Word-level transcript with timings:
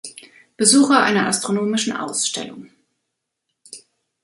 Besucher 0.57 1.03
einer 1.03 1.27
astronomischen 1.27 1.95
Ausstellung. 1.95 2.71